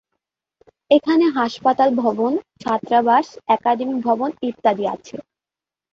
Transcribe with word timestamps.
এখানে 0.91 1.25
হাসপাতাল 1.37 1.89
ভবন, 1.95 2.31
ছাত্রাবাস, 2.61 3.25
একাডেমিক 3.55 3.97
ভবন 4.07 4.29
ইত্যাদি 4.49 4.85
আছে। 4.95 5.15